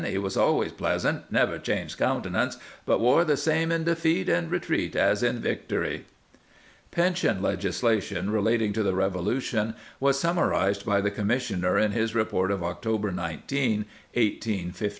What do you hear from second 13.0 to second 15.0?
ig, 1857.'